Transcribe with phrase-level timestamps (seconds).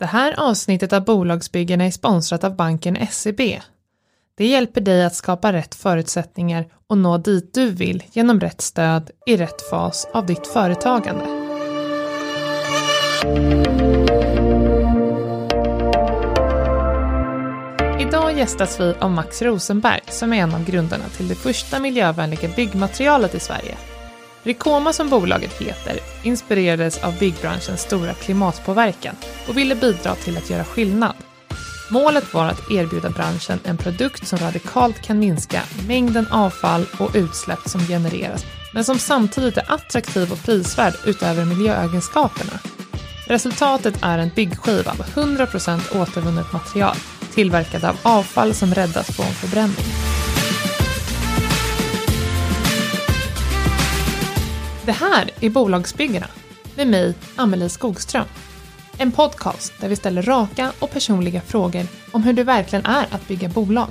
[0.00, 3.40] Det här avsnittet av Bolagsbyggarna är sponsrat av banken SEB.
[4.34, 9.10] Det hjälper dig att skapa rätt förutsättningar och nå dit du vill genom rätt stöd
[9.26, 11.24] i rätt fas av ditt företagande.
[18.00, 22.48] Idag gästas vi av Max Rosenberg som är en av grundarna till det första miljövänliga
[22.56, 23.76] byggmaterialet i Sverige.
[24.42, 29.14] Rikoma som bolaget heter inspirerades av byggbranschens stora klimatpåverkan
[29.48, 31.14] och ville bidra till att göra skillnad.
[31.90, 37.68] Målet var att erbjuda branschen en produkt som radikalt kan minska mängden avfall och utsläpp
[37.68, 42.58] som genereras, men som samtidigt är attraktiv och prisvärd utöver miljöegenskaperna.
[43.26, 46.96] Resultatet är en byggskiva av 100% återvunnet material,
[47.34, 50.09] tillverkad av avfall som räddas från förbränning.
[54.90, 56.26] Det här är Bolagsbyggarna
[56.76, 58.24] med mig, Amelie Skogström.
[58.98, 63.28] En podcast där vi ställer raka och personliga frågor om hur det verkligen är att
[63.28, 63.88] bygga bolag.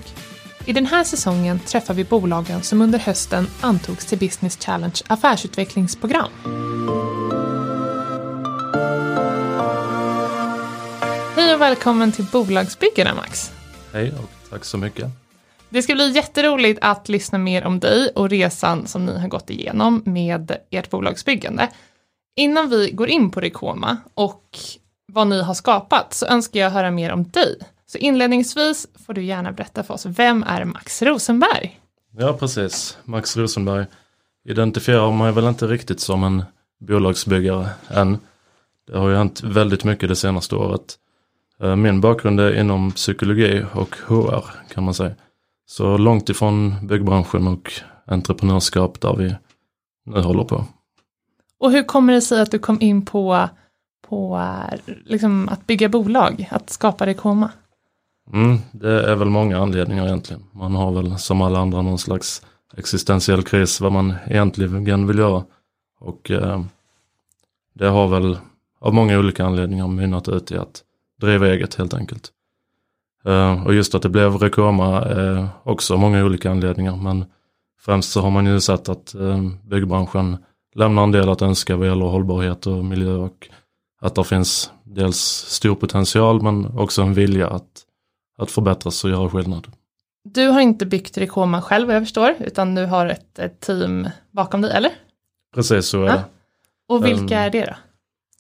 [0.66, 6.30] I den här säsongen träffar vi bolagen som under hösten antogs till Business Challenge affärsutvecklingsprogram.
[11.36, 13.52] Hej och välkommen till Bolagsbyggarna Max.
[13.94, 15.19] Hej och tack så mycket.
[15.70, 19.50] Det ska bli jätteroligt att lyssna mer om dig och resan som ni har gått
[19.50, 21.70] igenom med ert bolagsbyggande.
[22.36, 24.44] Innan vi går in på Rekoma och
[25.14, 27.60] vad ni har skapat så önskar jag höra mer om dig.
[27.86, 31.80] Så inledningsvis får du gärna berätta för oss, vem är Max Rosenberg?
[32.18, 33.86] Ja precis, Max Rosenberg
[34.46, 36.44] identifierar mig väl inte riktigt som en
[36.80, 38.18] bolagsbyggare än.
[38.88, 40.98] Det har ju hänt väldigt mycket det senaste året.
[41.64, 45.16] Eh, min bakgrund är inom psykologi och HR kan man säga.
[45.70, 47.72] Så långt ifrån byggbranschen och
[48.06, 49.36] entreprenörskap där vi
[50.06, 50.66] nu håller på.
[51.60, 53.50] Och hur kommer det sig att du kom in på,
[54.08, 54.44] på
[55.06, 57.52] liksom att bygga bolag, att skapa Rekoma?
[58.34, 60.44] Mm, det är väl många anledningar egentligen.
[60.52, 62.42] Man har väl som alla andra någon slags
[62.78, 65.44] existentiell kris vad man egentligen vill göra.
[66.00, 66.64] Och eh,
[67.74, 68.38] det har väl
[68.80, 70.84] av många olika anledningar mynnat ut i att
[71.22, 72.32] driva eget helt enkelt.
[73.28, 77.26] Uh, och just att det blev Rekoma är också många olika anledningar men
[77.80, 80.38] främst så har man ju sett att uh, byggbranschen
[80.76, 83.50] lämnar en del att önska vad gäller hållbarhet och miljö och
[84.02, 87.86] att det finns dels stor potential men också en vilja att,
[88.38, 89.68] att förbättras och göra skillnad.
[90.24, 94.10] Du har inte byggt Rekoma själv vad jag förstår utan du har ett, ett team
[94.32, 94.92] bakom dig, eller?
[95.56, 96.14] Precis så är ja.
[96.14, 96.24] det.
[96.88, 97.76] Och vilka um, är det då?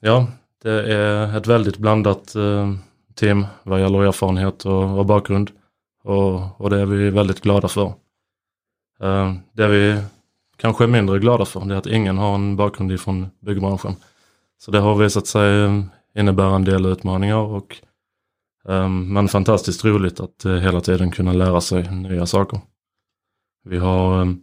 [0.01, 0.27] Ja,
[0.63, 2.35] det är ett väldigt blandat
[3.19, 5.51] team vad gäller erfarenhet och, och bakgrund.
[6.03, 7.93] Och, och, det är vi väldigt glada för.
[9.03, 10.01] Uh, det vi
[10.57, 13.95] kanske är mindre glada för det är att ingen har en bakgrund ifrån byggbranschen.
[14.57, 15.83] Så det har visat sig eh,
[16.15, 17.75] innebära en del utmaningar och
[18.63, 22.59] um, men fantastiskt roligt att uh, hela tiden kunna lära sig nya saker.
[23.63, 24.41] Vi har um,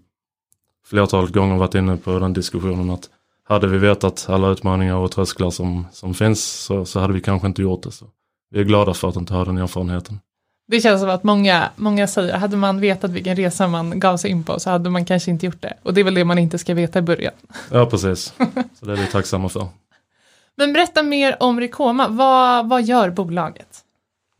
[0.84, 3.10] flertalet gånger varit inne på den diskussionen att
[3.44, 7.46] hade vi vetat alla utmaningar och trösklar som, som finns så, så hade vi kanske
[7.48, 7.90] inte gjort det.
[7.90, 8.06] Så
[8.50, 10.20] vi är glada för att inte ha den erfarenheten.
[10.68, 14.30] Det känns som att många, många säger, hade man vetat vilken resa man gav sig
[14.30, 15.74] in på så hade man kanske inte gjort det.
[15.82, 17.32] Och det är väl det man inte ska veta i början.
[17.70, 18.34] Ja, precis.
[18.80, 19.66] Så det är vi tacksamma för.
[20.56, 22.08] Men berätta mer om Rikoma.
[22.08, 23.80] Vad, vad gör bolaget?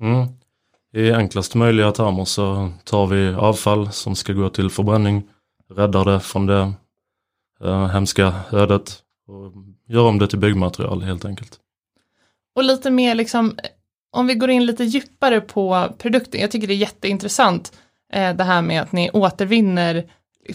[0.01, 0.27] Mm.
[0.93, 5.29] I enklaste möjliga termer så tar vi avfall som ska gå till förbränning,
[5.75, 6.73] räddar det från det
[7.65, 9.53] eh, hemska ödet och
[9.89, 11.59] gör om det till byggmaterial helt enkelt.
[12.55, 13.57] Och lite mer liksom
[14.17, 17.73] om vi går in lite djupare på produkten, jag tycker det är jätteintressant
[18.13, 20.11] eh, det här med att ni återvinner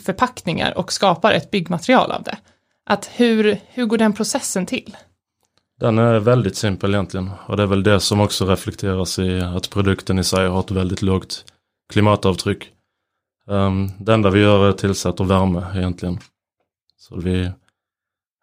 [0.06, 2.38] förpackningar och skapar ett byggmaterial av det.
[2.86, 4.98] Att hur, hur går den processen till?
[5.80, 9.70] Den är väldigt simpel egentligen och det är väl det som också reflekteras i att
[9.70, 11.46] produkten i sig har ett väldigt lågt
[11.94, 12.70] klimatavtryck.
[13.48, 16.20] Um, det enda vi gör är att tillsätta värme egentligen.
[16.98, 17.52] Så vi,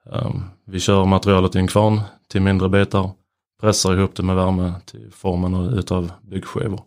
[0.04, 3.10] um, vi kör materialet i en kvarn till mindre bitar
[3.60, 6.81] pressar ihop det med värme till formen utav byggskivor.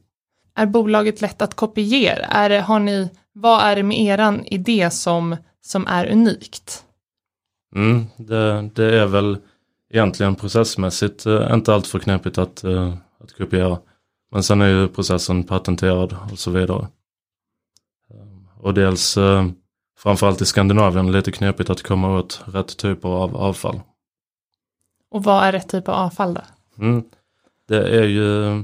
[0.55, 2.25] Är bolaget lätt att kopiera?
[2.25, 6.85] Är det, har ni, vad är det med eran idé som, som är unikt?
[7.75, 9.37] Mm, det, det är väl
[9.89, 13.77] egentligen processmässigt eh, inte allt för knepigt att, eh, att kopiera.
[14.31, 16.87] Men sen är ju processen patenterad och så vidare.
[18.09, 19.17] Eh, och dels
[19.97, 23.79] framförallt i Skandinavien lite knepigt att komma åt rätt typer av avfall.
[25.11, 26.41] Och vad är rätt typ av avfall då?
[26.81, 27.03] Mm.
[27.67, 28.63] Det är ju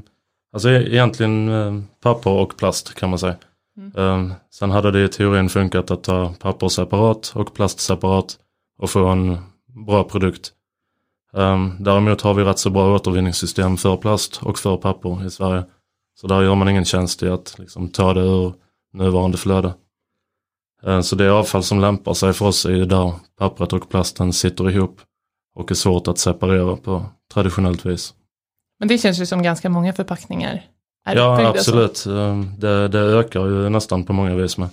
[0.54, 3.36] alltså e- egentligen eh, papper och plast kan man säga.
[3.78, 3.92] Mm.
[3.96, 8.38] Um, sen hade det i teorin funkat att ta papper separat och plast separat
[8.78, 9.38] och få en
[9.86, 10.52] bra produkt.
[11.34, 15.64] Um, däremot har vi rätt så bra återvinningssystem för plast och för papper i Sverige.
[16.16, 18.54] Så där gör man ingen tjänst i att liksom, ta det ur
[18.94, 19.74] nuvarande flöde.
[20.88, 24.34] Uh, så det avfall som lämpar sig för oss är ju där pappret och plasten
[24.34, 25.02] sitter ihop
[25.56, 28.14] och är svårt att separera på traditionellt vis.
[28.80, 30.64] Men det känns ju som ganska många förpackningar.
[31.06, 32.06] Är ja, absolut.
[32.08, 34.70] Um, det, det, ökar ju nästan på många vis med.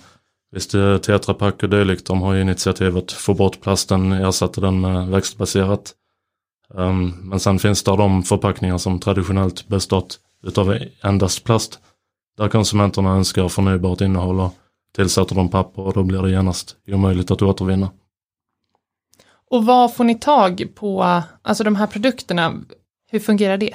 [0.51, 0.71] Visst,
[1.01, 5.07] Tetra Pak och dylikt, de har ju initiativet att få bort plasten, ersätta den med
[5.07, 5.93] växtbaserat.
[6.69, 11.79] Um, men sen finns det de förpackningar som traditionellt bestått utav endast plast.
[12.37, 14.53] Där konsumenterna önskar förnybart innehåll och
[14.95, 17.89] tillsätter de papper och då blir det genast omöjligt att återvinna.
[19.55, 22.53] Och vad får ni tag på, alltså de här produkterna,
[23.11, 23.73] hur fungerar det?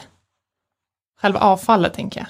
[1.21, 2.29] Själva avfallet tänker jag.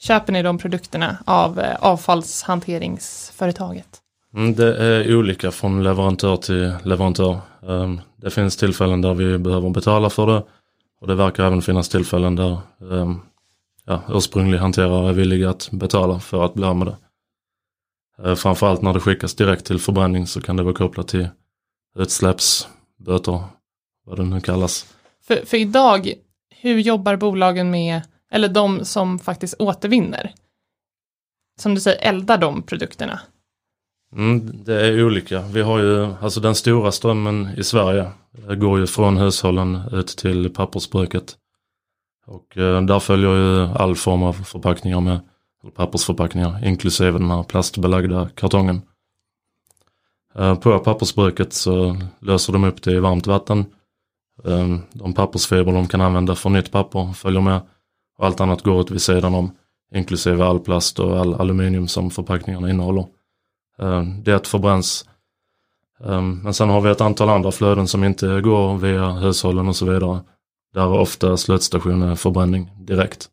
[0.00, 3.98] Köper ni de produkterna av eh, avfallshanteringsföretaget?
[4.34, 7.38] Mm, det är olika från leverantör till leverantör.
[7.68, 10.42] Ehm, det finns tillfällen där vi behöver betala för det
[11.00, 12.58] och det verkar även finnas tillfällen där
[12.92, 13.20] ehm,
[13.84, 16.96] ja, ursprunglig hanterare är villiga att betala för att bli av med det.
[18.28, 21.28] Eh, framförallt när det skickas direkt till förbränning så kan det vara kopplat till
[21.98, 23.44] utsläppsböter,
[24.04, 24.94] vad det nu kallas.
[25.22, 26.12] För, för idag,
[26.50, 30.32] hur jobbar bolagen med, eller de som faktiskt återvinner?
[31.60, 33.20] Som du säger, eldar de produkterna?
[34.16, 35.42] Mm, det är olika.
[35.42, 38.10] Vi har ju, alltså den stora strömmen i Sverige
[38.56, 41.36] går ju från hushållen ut till pappersbruket.
[42.26, 45.20] Och eh, där följer ju all form av förpackningar med,
[45.74, 48.82] pappersförpackningar, inklusive den här plastbelagda kartongen.
[50.34, 53.66] Eh, på pappersbruket så löser de upp det i varmt vatten.
[54.44, 57.60] Eh, de pappersfibrer de kan använda för nytt papper följer med.
[58.18, 59.56] Och allt annat går ut vid sidan om,
[59.94, 63.06] inklusive all plast och all aluminium som förpackningarna innehåller.
[63.78, 65.08] Eh, det förbränns.
[66.42, 69.86] Men sen har vi ett antal andra flöden som inte går via hushållen och så
[69.86, 70.20] vidare.
[70.74, 73.30] Där ofta slutstationen är förbränning direkt.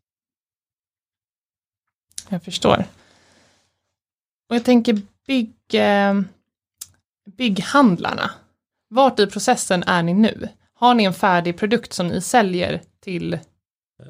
[2.29, 2.85] Jag förstår.
[4.49, 5.53] Och jag tänker bygg,
[7.37, 8.31] bygghandlarna.
[8.89, 10.47] Vart i processen är ni nu?
[10.73, 13.39] Har ni en färdig produkt som ni säljer till?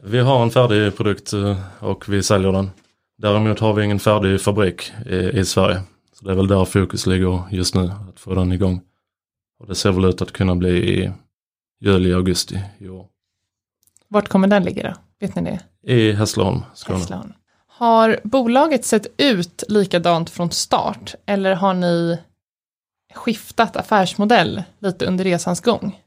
[0.03, 2.71] Vi har en färdig produkt eh, och vi säljer den.
[3.17, 5.81] Däremot har vi ingen färdig fabrik i, i Sverige.
[6.13, 8.81] Så det är väl där fokus ligger just nu, att få den igång.
[9.59, 11.11] Och det ser väl ut att kunna bli i
[11.79, 13.05] juli, augusti i år.
[14.07, 14.95] Vart kommer den ligga då?
[15.19, 15.59] Vet ni det?
[15.93, 16.99] I Hässleholm, Skåne.
[16.99, 17.33] Hässleholm.
[17.67, 22.19] Har bolaget sett ut likadant från start eller har ni
[23.13, 26.01] skiftat affärsmodell lite under resans gång?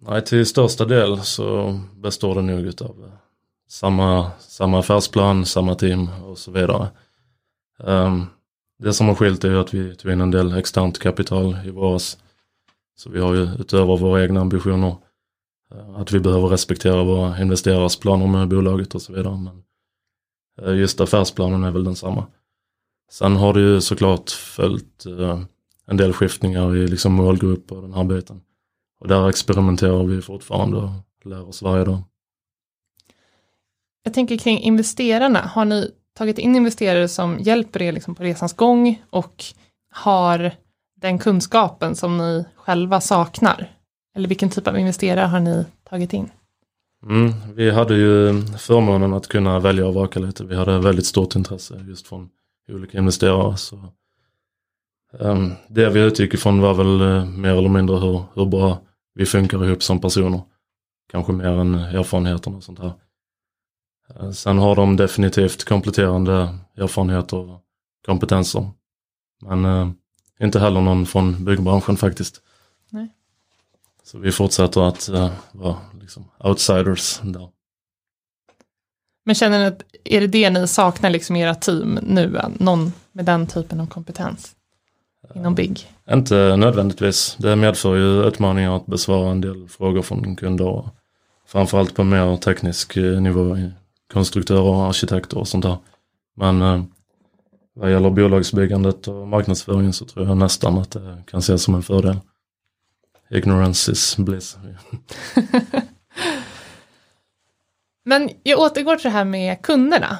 [0.00, 3.12] Nej, till största del så består det nog av eh,
[3.68, 6.88] samma, samma affärsplan, samma team och så vidare.
[7.78, 8.26] Um,
[8.78, 11.70] det som har skilt är ju att vi tog in en del externt kapital i
[11.70, 12.18] våras.
[12.96, 14.96] Så vi har ju utöver våra egna ambitioner
[15.74, 19.36] eh, att vi behöver respektera våra investerares planer med bolaget och så vidare.
[19.36, 19.62] Men
[20.62, 22.26] eh, just affärsplanen är väl densamma.
[23.12, 25.40] Sen har det ju såklart följt eh,
[25.86, 28.40] en del skiftningar i liksom målgrupp och den här biten.
[29.00, 30.90] Och där experimenterar vi fortfarande och
[31.24, 32.02] lär oss varje dag.
[34.02, 38.52] Jag tänker kring investerarna, har ni tagit in investerare som hjälper er liksom på resans
[38.52, 39.44] gång och
[39.90, 40.52] har
[41.00, 43.70] den kunskapen som ni själva saknar?
[44.16, 46.30] Eller vilken typ av investerare har ni tagit in?
[47.06, 50.44] Mm, vi hade ju förmånen att kunna välja och vaka lite.
[50.44, 52.30] Vi hade väldigt stort intresse just från
[52.74, 53.56] olika investerare.
[53.56, 53.92] Så,
[55.12, 58.82] um, det vi utgick ifrån var väl uh, mer eller mindre hur, hur bra
[59.14, 60.42] vi funkar ihop som personer.
[61.10, 62.92] Kanske mer än erfarenheterna och sånt här.
[64.20, 67.60] Uh, sen har de definitivt kompletterande erfarenheter och
[68.06, 68.70] kompetenser.
[69.40, 69.90] Men uh,
[70.40, 72.42] inte heller någon från byggbranschen faktiskt.
[72.90, 73.08] Nej.
[74.04, 75.08] Så vi fortsätter att
[75.52, 77.48] vara liksom outsiders där.
[79.24, 82.40] Men känner ni att är det det ni saknar liksom i era team nu?
[82.58, 84.54] Någon med den typen av kompetens
[85.34, 85.90] inom bygg?
[86.10, 87.36] Inte nödvändigtvis.
[87.38, 90.88] Det medför ju utmaningar att besvara en del frågor från kunder.
[91.46, 93.56] Framförallt på mer teknisk eh, nivå.
[94.12, 95.76] Konstruktörer, arkitekter och sånt där.
[96.36, 96.82] Men eh,
[97.74, 101.82] vad gäller bolagsbyggandet och marknadsföringen så tror jag nästan att det kan ses som en
[101.82, 102.16] fördel.
[103.30, 104.56] Ignorance is bliss.
[108.04, 110.18] Men jag återgår till det här med kunderna.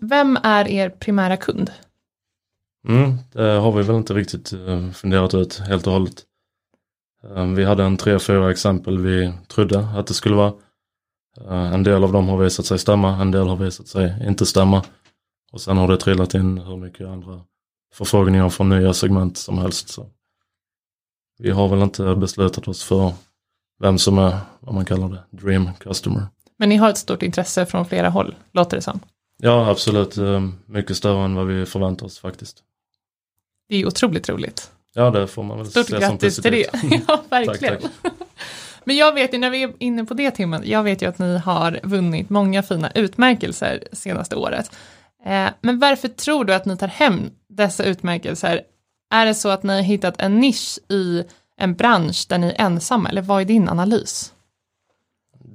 [0.00, 1.70] Vem är er primära kund?
[2.88, 6.24] Mm, det har vi väl inte riktigt eh, funderat ut helt och hållet.
[7.24, 10.52] Eh, vi hade en tre, fyra exempel vi trodde att det skulle vara.
[11.40, 14.46] Eh, en del av dem har visat sig stämma, en del har visat sig inte
[14.46, 14.84] stämma.
[15.52, 17.40] Och sen har det trillat in hur mycket andra
[17.94, 19.88] förfrågningar från nya segment som helst.
[19.88, 20.06] Så
[21.38, 23.12] vi har väl inte beslutat oss för
[23.80, 26.26] vem som är, vad man kallar det, dream customer.
[26.62, 29.00] Men ni har ett stort intresse från flera håll, låter det som.
[29.38, 30.18] Ja, absolut.
[30.18, 32.62] Eh, mycket större än vad vi förväntar oss faktiskt.
[33.68, 34.70] Det är otroligt roligt.
[34.94, 36.72] Ja, det får man väl Stort se grattis som till det.
[36.72, 37.02] positivt.
[37.08, 37.80] ja, verkligen.
[37.80, 38.12] Tack, tack.
[38.84, 41.18] Men jag vet ju, när vi är inne på det temat, jag vet ju att
[41.18, 44.70] ni har vunnit många fina utmärkelser senaste året.
[45.24, 48.60] Eh, men varför tror du att ni tar hem dessa utmärkelser?
[49.10, 51.24] Är det så att ni har hittat en nisch i
[51.56, 54.32] en bransch där ni är ensamma, eller vad är din analys?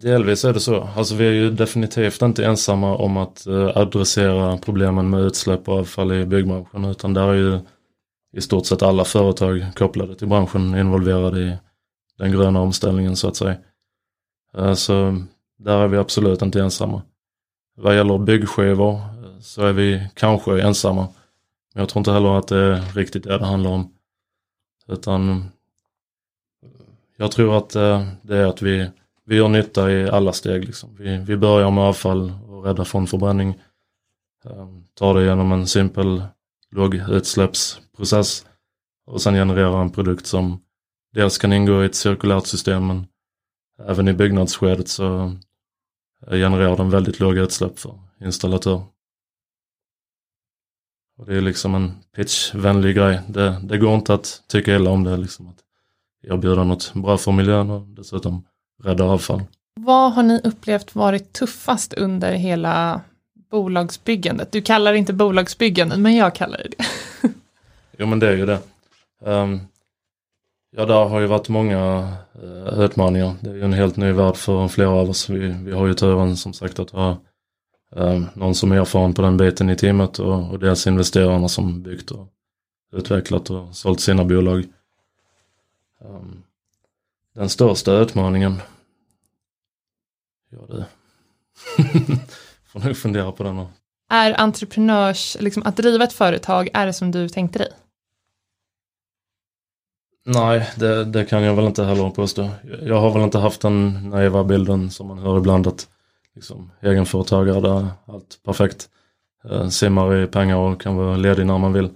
[0.02, 0.90] Delvis är det så.
[0.96, 5.80] Alltså vi är ju definitivt inte ensamma om att eh, adressera problemen med utsläpp och
[5.80, 7.60] avfall i byggbranschen utan där är ju
[8.34, 11.58] i stort sett alla företag kopplade till branschen involverade i
[12.18, 13.58] den gröna omställningen så att säga.
[14.58, 15.24] Eh, så
[15.58, 17.02] där är vi absolut inte ensamma.
[17.76, 21.08] Vad gäller byggskivor eh, så är vi kanske ensamma.
[21.74, 23.94] Men jag tror inte heller att det är riktigt det det handlar om.
[24.88, 25.46] Utan
[27.18, 27.70] jag tror att
[28.22, 28.90] det är att vi,
[29.28, 30.66] vi gör nytta i alla steg.
[30.66, 30.96] Liksom.
[31.00, 33.62] Vi, vi börjar med avfall och rädda från förbränning.
[34.46, 36.24] Eh, Tar det genom en simpel
[36.72, 38.46] lågutsläppsprocess
[39.06, 40.62] och sen genererar en produkt som
[41.14, 43.08] dels kan ingå i ett cirkulärt system men
[43.88, 45.38] även i byggnadsskedet så
[46.28, 48.84] eh, genererar den väldigt låga utsläpp för installatör.
[51.18, 53.22] Och det är liksom en pitchvänlig grej.
[53.28, 55.18] Det, det går inte att tycka illa om det.
[55.18, 55.60] Liksom att
[56.24, 58.46] erbjuda något bra för miljön och dessutom
[58.84, 59.44] rädda avfall.
[59.76, 63.02] Vad har ni upplevt varit tuffast under hela
[63.52, 64.52] bolagsbyggandet?
[64.52, 66.86] Du kallar det inte bolagsbyggandet, men jag kallar det det.
[67.98, 68.60] Jo men det är ju det.
[69.26, 69.60] Ehm,
[70.76, 73.36] ja där har ju varit många uh, utmaningar.
[73.42, 75.30] Det är ju en helt ny värld för flera av oss.
[75.30, 77.18] Vi, vi har ju turen som sagt att ha
[77.92, 81.84] um, någon som är erfaren på den biten i teamet och, och dels investerarna som
[81.84, 82.28] byggt och
[82.94, 84.64] utvecklat och sålt sina bolag.
[86.02, 86.44] Ehm,
[87.38, 88.62] den största utmaningen,
[90.50, 90.86] ja det,
[92.66, 93.70] får nog fundera på den och
[94.10, 97.70] Är entreprenörs, liksom att driva ett företag, är det som du tänkte dig?
[100.26, 102.50] Nej, det, det kan jag väl inte heller påstå.
[102.82, 105.88] Jag har väl inte haft den naiva bilden som man hör ibland att
[106.36, 108.90] liksom, egenföretagare där allt perfekt.
[109.50, 111.90] Eh, simmar i pengar och kan vara ledig när man vill.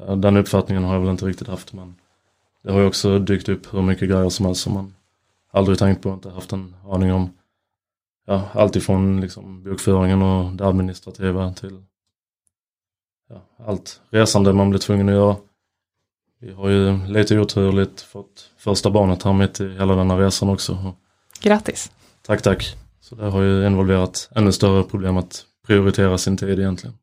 [0.00, 1.94] Eh, den uppfattningen har jag väl inte riktigt haft men
[2.62, 4.94] det har ju också dykt upp hur mycket grejer som helst som man
[5.50, 7.30] aldrig tänkt på och inte haft en aning om.
[8.26, 11.82] Ja, allt ifrån liksom bokföringen och det administrativa till
[13.28, 15.36] ja, allt resande man blir tvungen att göra.
[16.40, 20.94] Vi har ju lite oturligt fått första barnet här mitt i hela denna resan också.
[21.40, 21.92] Grattis!
[22.22, 22.76] Tack, tack.
[23.00, 26.96] Så det har ju involverat ännu större problem att prioritera sin tid egentligen.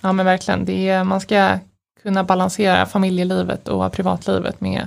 [0.00, 1.58] Ja men verkligen, det är, man ska
[2.02, 4.86] kunna balansera familjelivet och privatlivet med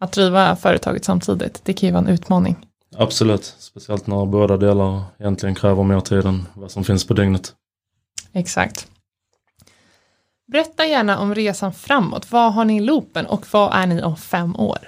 [0.00, 1.60] att driva företaget samtidigt.
[1.64, 2.56] Det kan ju vara en utmaning.
[2.96, 7.54] Absolut, speciellt när båda delar egentligen kräver mer tid än vad som finns på dygnet.
[8.32, 8.88] Exakt.
[10.52, 12.32] Berätta gärna om resan framåt.
[12.32, 14.78] Vad har ni i loopen och vad är ni om fem år?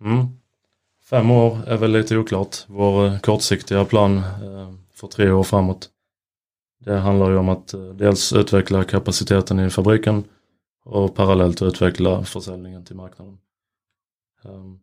[0.00, 0.26] Mm.
[1.10, 2.56] Fem år är väl lite oklart.
[2.66, 5.88] Vår eh, kortsiktiga plan eh, för tre år framåt.
[6.84, 10.24] Det handlar ju om att eh, dels utveckla kapaciteten i fabriken
[10.90, 13.38] och parallellt utveckla försäljningen till marknaden.
[14.42, 14.80] Um,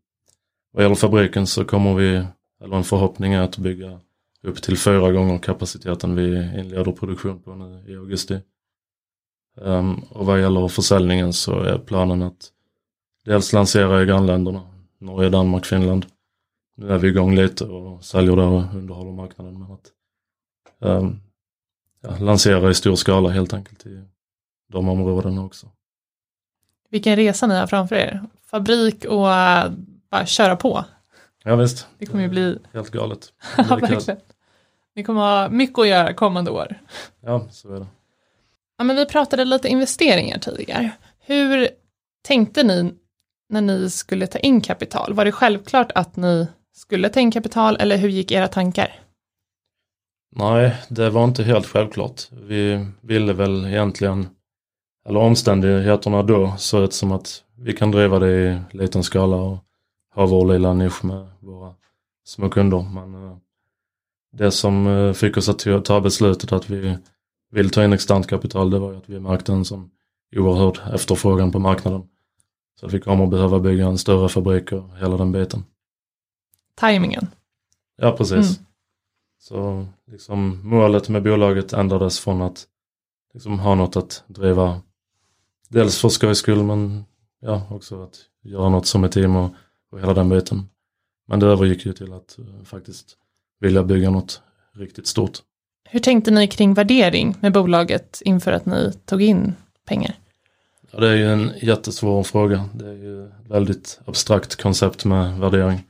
[0.72, 2.26] vad gäller fabriken så kommer vi,
[2.62, 4.00] eller en förhoppning är att bygga
[4.44, 8.40] upp till fyra gånger kapaciteten vi inleder produktion på nu i augusti.
[9.56, 12.52] Um, och vad gäller försäljningen så är planen att
[13.26, 14.62] dels lansera i grannländerna,
[14.98, 16.06] Norge, Danmark, Finland.
[16.76, 19.60] Nu är vi igång lite och säljer där och underhåller marknaden.
[19.60, 19.92] Men att
[20.80, 21.20] um,
[22.02, 24.04] ja, lansera i stor skala helt enkelt i
[24.68, 25.72] de områdena också.
[26.90, 28.22] Vilken resa ni har framför er.
[28.46, 29.72] Fabrik och uh,
[30.12, 30.86] bara köra på.
[31.44, 31.88] Ja visst.
[31.98, 33.34] Det kommer ju bli, Helt galet.
[33.58, 34.20] ja verkligen.
[34.96, 36.80] Ni kommer ha mycket att göra kommande år.
[37.22, 37.88] Ja, så är det.
[38.78, 40.92] Ja, men vi pratade lite investeringar tidigare.
[41.20, 41.70] Hur
[42.28, 42.94] tänkte ni
[43.50, 45.14] när ni skulle ta in kapital?
[45.14, 49.00] Var det självklart att ni skulle ta in kapital eller hur gick era tankar?
[50.36, 52.22] Nej, det var inte helt självklart.
[52.32, 54.30] Vi ville väl egentligen,
[55.08, 59.58] eller omständigheterna då såg ut som att vi kan driva det i liten skala och
[60.16, 61.74] ha vår lilla nisch med våra
[62.26, 62.86] små kunder.
[62.94, 63.38] Men eh,
[64.32, 66.98] det som eh, fick oss att ta- beslutet att vi
[67.52, 69.90] vill ta in externt kapital det var ju att vi märkte en sån
[70.36, 72.08] oerhörd efterfrågan på marknaden.
[72.80, 75.66] Så att vi kommer att behöva bygga en större fabrik och hela den biten.
[76.76, 77.28] Timingen.
[77.98, 78.60] Ja, precis.
[79.40, 82.66] Så liksom, målet med bolaget ändrades från att
[83.34, 84.82] liksom, ha något att driva.
[85.68, 87.06] Dels för skojs skull men
[87.40, 89.54] ja, också att göra något som ett team och,
[89.92, 90.70] och hela den biten.
[91.28, 93.18] Men det övergick ju till att eh, faktiskt
[93.60, 94.42] vilja bygga något
[94.74, 95.40] riktigt stort.
[95.90, 99.54] Hur tänkte ni kring värdering med bolaget inför att ni tog in
[99.86, 100.16] pengar?
[100.92, 102.70] Ja, det är ju en jättesvår fråga.
[102.74, 105.84] Det är ju ett väldigt abstrakt koncept med värdering.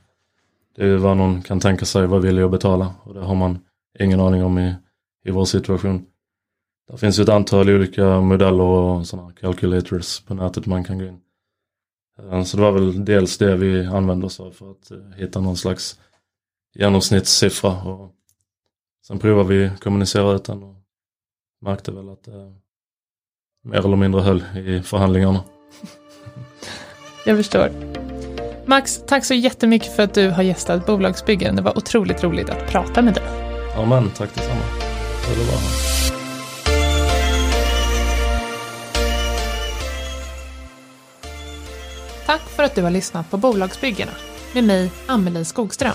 [0.76, 2.94] Det är ju vad någon kan tänka sig, vad vill jag betala?
[3.02, 3.58] Och det har man
[3.98, 4.74] ingen aning om i,
[5.24, 6.06] i vår situation.
[6.88, 11.04] Det finns ju ett antal olika modeller och sådana calculators på nätet man kan gå
[11.04, 11.20] in.
[12.18, 15.40] Eh, så det var väl dels det vi använde oss av för att eh, hitta
[15.40, 16.00] någon slags
[16.74, 17.82] genomsnittssiffra.
[17.82, 18.12] Och
[19.06, 20.76] sen provade vi kommunicera ut den och
[21.60, 22.54] märkte väl att det
[23.64, 25.40] mer eller mindre höll i förhandlingarna.
[27.26, 27.70] Jag förstår.
[28.66, 31.56] Max, tack så jättemycket för att du har gästat Bolagsbyggen.
[31.56, 33.24] Det var otroligt roligt att prata med dig.
[33.74, 34.62] Ja men, tack detsamma.
[35.24, 35.97] Kul att vara
[42.28, 44.12] Tack för att du har lyssnat på Bolagsbyggarna
[44.54, 45.94] med mig, Amelie Skogström.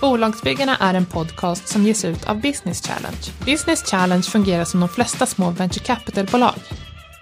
[0.00, 3.18] Bolagsbyggarna är en podcast som ges ut av Business Challenge.
[3.46, 6.54] Business Challenge fungerar som de flesta små venture capital-bolag.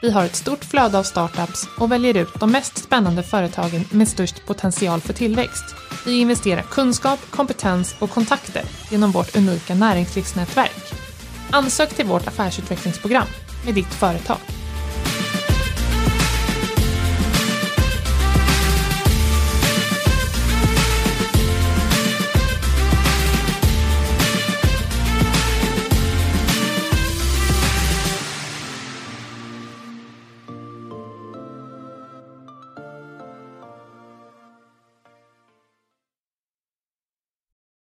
[0.02, 4.08] Vi har ett stort flöde av startups och väljer ut de mest spännande företagen med
[4.08, 5.64] störst potential för tillväxt.
[6.06, 10.92] Vi investerar kunskap, kompetens och kontakter genom vårt unika näringslivsnätverk.
[11.50, 13.26] Ansök till vårt affärsutvecklingsprogram
[13.64, 14.38] med ditt företag.